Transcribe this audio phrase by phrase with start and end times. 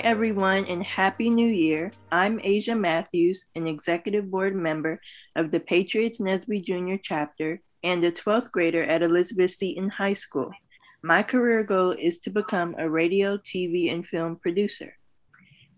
[0.00, 1.92] Hi, everyone, and Happy New Year.
[2.10, 4.98] I'm Asia Matthews, an executive board member
[5.36, 10.52] of the Patriots NSBE Junior chapter and a 12th grader at Elizabeth Seton High School.
[11.02, 14.96] My career goal is to become a radio, TV, and film producer.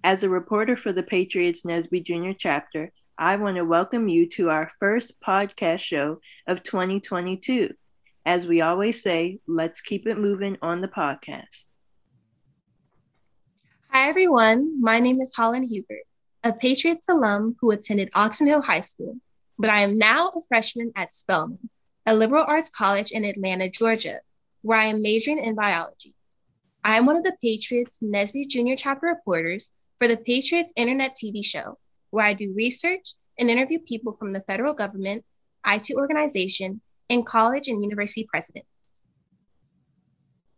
[0.05, 4.51] As a reporter for the Patriots NSBE Junior chapter, I want to welcome you to
[4.51, 7.75] our first podcast show of 2022.
[8.25, 11.67] As we always say, let's keep it moving on the podcast.
[13.95, 14.81] Hi, everyone.
[14.81, 16.05] My name is Holland Hubert,
[16.43, 19.19] a Patriots alum who attended Oxon Hill High School,
[19.59, 21.69] but I am now a freshman at Spelman,
[22.07, 24.21] a liberal arts college in Atlanta, Georgia,
[24.63, 26.15] where I am majoring in biology.
[26.83, 31.45] I am one of the Patriots NSBE Junior chapter reporters for the Patriots Internet TV
[31.45, 31.77] show,
[32.09, 35.23] where I do research and interview people from the federal government,
[35.67, 38.72] IT organization, and college and university presidents.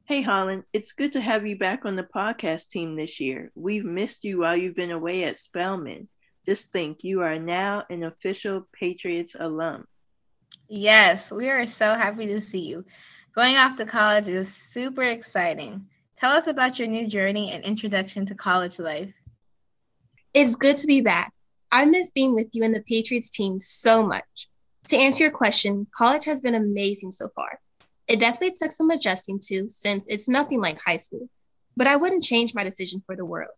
[0.07, 3.51] Hey, Holland, it's good to have you back on the podcast team this year.
[3.55, 6.09] We've missed you while you've been away at Spelman.
[6.45, 9.87] Just think, you are now an official Patriots alum.
[10.69, 12.85] Yes, we are so happy to see you.
[13.35, 15.87] Going off to college is super exciting.
[16.19, 19.15] Tell us about your new journey and introduction to college life.
[20.35, 21.33] It's good to be back.
[21.73, 24.51] I miss being with you and the Patriots team so much.
[24.89, 27.59] To answer your question, college has been amazing so far.
[28.07, 31.29] It definitely took some adjusting to since it's nothing like high school,
[31.77, 33.53] but I wouldn't change my decision for the world.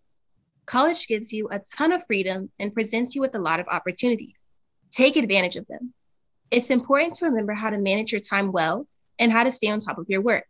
[0.67, 4.53] College gives you a ton of freedom and presents you with a lot of opportunities.
[4.91, 5.95] Take advantage of them.
[6.51, 8.87] It's important to remember how to manage your time well
[9.19, 10.45] and how to stay on top of your work.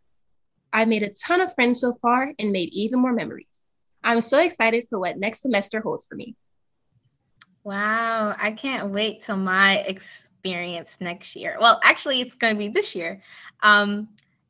[0.71, 3.71] I've made a ton of friends so far and made even more memories.
[4.03, 6.35] I'm so excited for what next semester holds for me.
[7.67, 11.57] Wow, I can't wait till my experience next year.
[11.59, 13.21] Well, actually, it's going to be this year.
[13.61, 14.07] Um,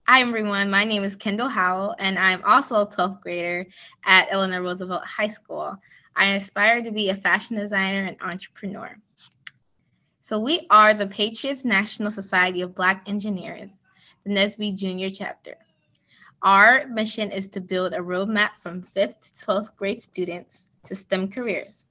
[0.07, 0.69] hi, everyone.
[0.69, 3.66] My name is Kendall Howell, and I'm also a 12th grader
[4.06, 5.75] at Eleanor Roosevelt High School.
[6.16, 8.95] I aspire to be a fashion designer and entrepreneur.
[10.22, 13.81] So, we are the Patriots National Society of Black Engineers,
[14.25, 15.56] the NSBE Junior chapter.
[16.44, 21.31] Our mission is to build a roadmap from 5th to 12th grade students to STEM
[21.31, 21.85] careers.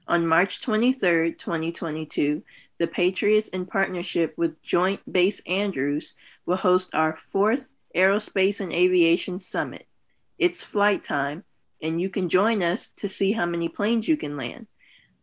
[0.08, 2.42] On March 23, 2022,
[2.78, 6.14] the Patriots, in partnership with Joint Base Andrews,
[6.44, 9.86] will host our fourth Aerospace and Aviation Summit.
[10.38, 11.44] It's flight time,
[11.80, 14.66] and you can join us to see how many planes you can land.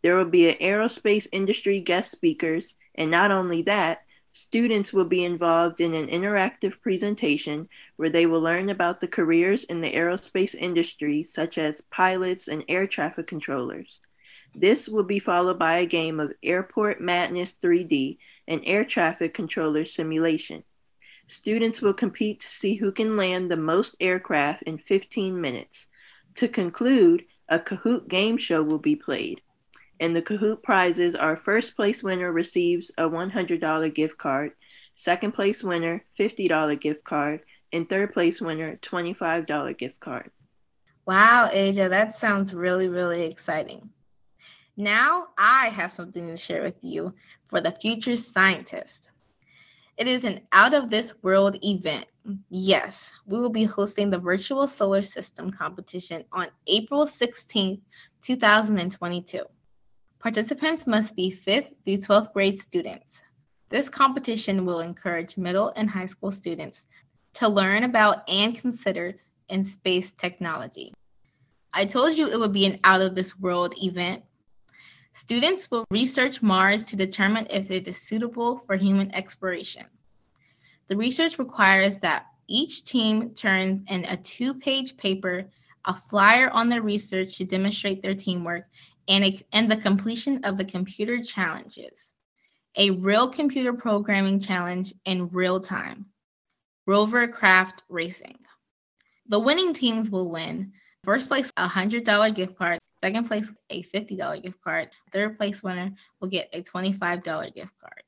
[0.02, 5.26] There will be an aerospace industry guest speakers, and not only that, students will be
[5.26, 10.56] involved in an interactive presentation where they will learn about the careers in the aerospace
[10.56, 14.00] industry, such as pilots and air traffic controllers.
[14.56, 18.18] This will be followed by a game of Airport Madness 3D
[18.48, 20.64] and air traffic controller simulation.
[21.28, 25.88] Students will compete to see who can land the most aircraft in 15 minutes.
[26.36, 29.42] To conclude, a Kahoot game show will be played.
[30.00, 34.54] And the Kahoot prizes are first place winner receives a $100 gift card,
[34.96, 37.42] second place winner $50 gift card,
[37.72, 40.32] and third place winner $25 gift card.
[41.06, 43.90] Wow, Asia, that sounds really, really exciting.
[44.80, 47.14] Now I have something to share with you
[47.50, 49.10] for the future scientist.
[49.98, 52.06] It is an out of this world event.
[52.50, 57.82] Yes, we will be hosting the virtual solar system competition on April 16,
[58.22, 59.44] 2022.
[60.18, 63.22] Participants must be 5th through 12th grade students.
[63.68, 66.86] This competition will encourage middle and high school students
[67.34, 69.16] to learn about and consider
[69.50, 70.94] in space technology.
[71.74, 74.24] I told you it would be an out of this world event
[75.14, 79.86] Students will research Mars to determine if it is suitable for human exploration.
[80.88, 85.50] The research requires that each team turns in a two page paper,
[85.86, 88.66] a flyer on their research to demonstrate their teamwork,
[89.08, 92.14] and, a, and the completion of the computer challenges,
[92.76, 96.08] a real computer programming challenge in real time,
[96.86, 98.38] Rover Craft Racing.
[99.28, 100.74] The winning teams will win
[101.04, 105.92] first place a $100 gift card, second place a $50 gift card, third place winner
[106.20, 108.04] will get a $25 gift card.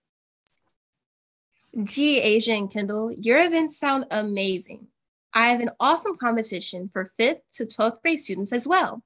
[1.86, 4.88] Gee, Asia and Kendall, your events sound amazing.
[5.34, 9.02] I have an awesome competition for 5th to 12th grade students as well.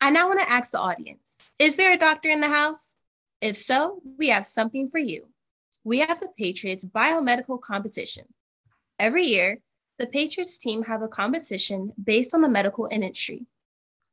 [0.00, 2.94] I now want to ask the audience Is there a doctor in the house?
[3.40, 5.28] If so, we have something for you.
[5.82, 8.24] We have the Patriots Biomedical Competition.
[8.98, 9.60] Every year,
[9.98, 13.46] the Patriots team have a competition based on the medical industry.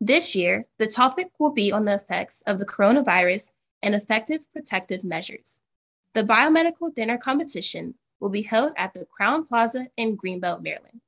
[0.02, 3.52] This year, the topic will be on the effects of the coronavirus
[3.82, 5.62] and effective protective measures.
[6.14, 11.02] The biomedical dinner competition will be held at the Crowne Plaza in Greenbelt, Maryland.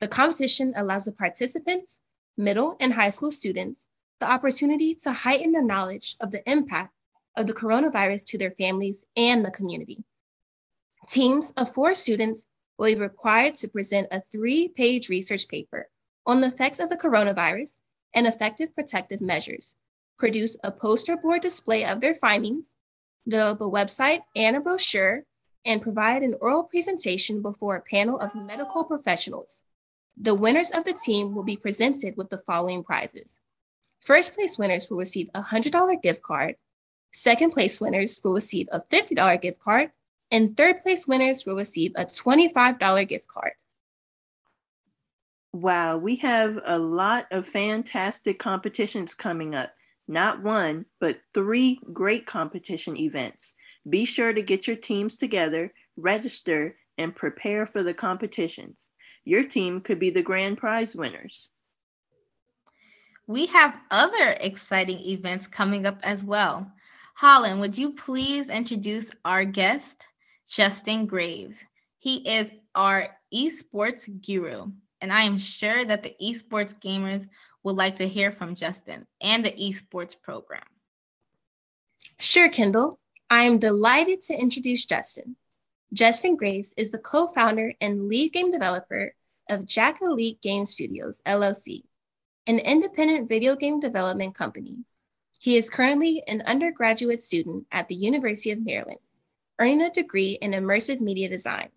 [0.00, 2.00] The competition allows the participants,
[2.36, 3.86] middle and high school students,
[4.20, 6.92] the opportunity to heighten the knowledge of the impact
[7.36, 10.04] of the coronavirus to their families and the community.
[11.08, 12.46] Teams of four students
[12.78, 15.88] will be required to present a three page research paper
[16.26, 17.76] on the effects of the coronavirus
[18.16, 19.76] and effective protective measures,
[20.18, 22.74] produce a poster board display of their findings,
[23.28, 25.24] develop a website and a brochure,
[25.64, 29.62] and provide an oral presentation before a panel of medical professionals.
[30.16, 33.40] The winners of the team will be presented with the following prizes.
[34.00, 36.56] First place winners will receive a $100 gift card.
[37.12, 39.90] Second place winners will receive a $50 gift card
[40.30, 43.52] and third place winners will receive a $25 gift card.
[45.56, 49.72] Wow, we have a lot of fantastic competitions coming up.
[50.06, 53.54] Not one, but three great competition events.
[53.88, 58.90] Be sure to get your teams together, register, and prepare for the competitions.
[59.24, 61.48] Your team could be the grand prize winners.
[63.26, 66.70] We have other exciting events coming up as well.
[67.14, 70.06] Holland, would you please introduce our guest?
[70.46, 71.64] Justin Graves.
[71.98, 77.26] He is our esports guru, and I am sure that the esports gamers
[77.62, 80.62] would like to hear from Justin and the esports program.
[82.18, 82.98] Sure, Kendall.
[83.28, 85.36] I am delighted to introduce Justin.
[85.92, 89.14] Justin Graves is the co founder and lead game developer
[89.50, 91.82] of Jack Elite Game Studios, LLC,
[92.46, 94.84] an independent video game development company.
[95.40, 98.98] He is currently an undergraduate student at the University of Maryland
[99.58, 101.68] earning a degree in immersive media design.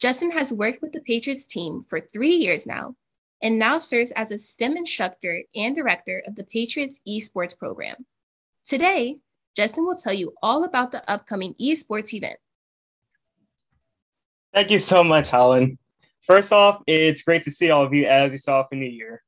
[0.00, 2.94] Justin has worked with the Patriots team for three years now
[3.42, 8.06] and now serves as a STEM instructor and director of the Patriots esports program.
[8.66, 9.16] Today,
[9.56, 12.36] Justin will tell you all about the upcoming esports event.
[14.54, 15.78] Thank you so much, Holland.
[16.20, 19.22] First off, it's great to see all of you as you saw for New Year.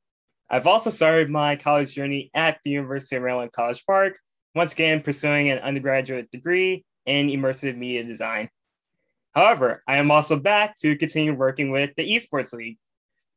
[0.49, 4.19] I've also started my college journey at the University of Maryland College Park,
[4.55, 8.49] once again pursuing an undergraduate degree in immersive media design.
[9.33, 12.77] However, I am also back to continue working with the Esports League.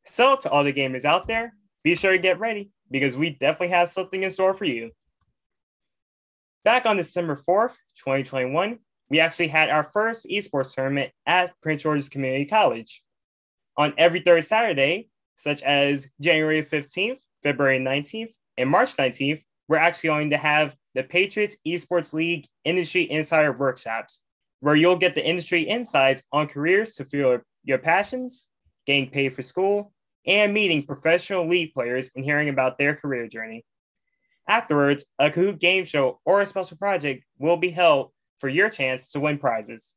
[0.05, 1.53] So, to all the gamers out there,
[1.83, 4.91] be sure to get ready because we definitely have something in store for you.
[6.63, 12.09] Back on December 4th, 2021, we actually had our first esports tournament at Prince George's
[12.09, 13.03] Community College.
[13.77, 20.07] On every third Saturday, such as January 15th, February 19th, and March 19th, we're actually
[20.07, 24.21] going to have the Patriots Esports League Industry Insider Workshops,
[24.65, 28.47] where you'll get the industry insights on careers to fuel your passions,
[28.87, 29.93] getting paid for school,
[30.25, 33.63] and meeting professional league players and hearing about their career journey.
[34.49, 39.11] Afterwards, a Kahoot game show or a special project will be held for your chance
[39.11, 39.93] to win prizes.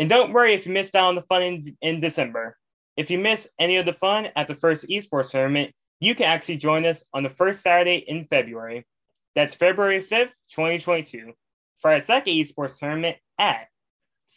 [0.00, 2.56] And don't worry if you missed out on the fun in, in December.
[2.96, 5.70] If you miss any of the fun at the first esports tournament,
[6.00, 8.88] you can actually join us on the first Saturday in February.
[9.36, 11.32] That's February 5th, 2022,
[11.80, 13.68] for our second esports tournament at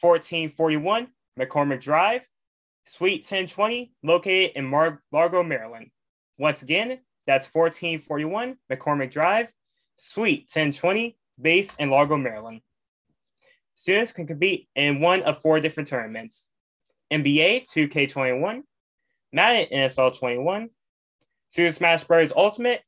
[0.01, 1.07] 1441
[1.39, 2.27] McCormick Drive,
[2.85, 5.91] Suite 1020, located in Mar- Largo, Maryland.
[6.37, 9.51] Once again, that's 1441 McCormick Drive,
[9.95, 12.61] Suite 1020, based in Largo, Maryland.
[13.75, 16.49] Students can compete in one of four different tournaments
[17.11, 18.63] NBA 2K21,
[19.31, 20.69] Madden NFL 21,
[21.49, 22.31] Super Smash Bros.
[22.35, 22.81] Ultimate,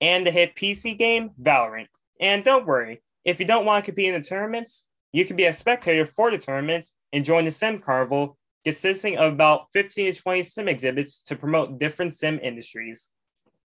[0.00, 1.86] and the hit PC game Valorant.
[2.20, 5.44] And don't worry, if you don't want to compete in the tournaments, you can be
[5.44, 10.20] a spectator for the tournaments and join the Sim Carnival, consisting of about 15 to
[10.20, 13.08] 20 sim exhibits to promote different sim industries.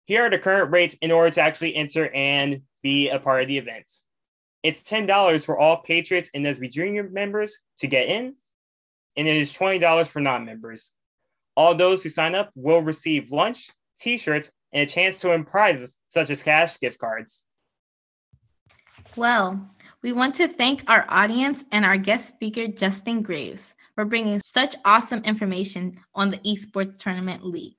[0.06, 3.48] Here are the current rates in order to actually enter and be a part of
[3.48, 3.90] the event.
[4.62, 8.34] It's $10 for all Patriots and NSBE Junior members to get in,
[9.16, 10.92] and it is $20 for non members.
[11.56, 15.44] All those who sign up will receive lunch, t shirts, and a chance to win
[15.44, 17.44] prizes such as cash gift cards.
[19.16, 19.70] Well,
[20.04, 24.76] we want to thank our audience and our guest speaker, Justin Graves, for bringing such
[24.84, 27.78] awesome information on the Esports Tournament League.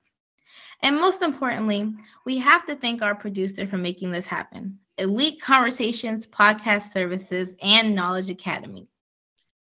[0.82, 6.26] And most importantly, we have to thank our producer for making this happen Elite Conversations,
[6.26, 8.88] Podcast Services, and Knowledge Academy.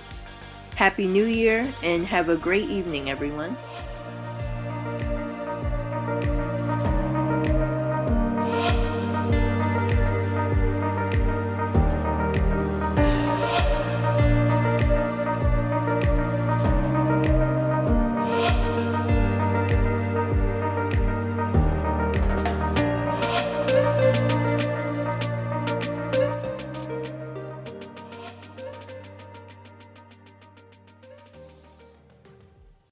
[0.77, 3.57] Happy New Year and have a great evening, everyone.